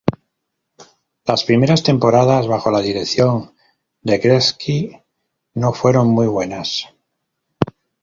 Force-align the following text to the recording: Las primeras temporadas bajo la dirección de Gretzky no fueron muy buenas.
Las 1.25 1.43
primeras 1.43 1.83
temporadas 1.83 2.47
bajo 2.47 2.71
la 2.71 2.81
dirección 2.81 3.53
de 4.01 4.17
Gretzky 4.17 4.97
no 5.53 5.73
fueron 5.73 6.07
muy 6.07 6.25
buenas. 6.25 6.87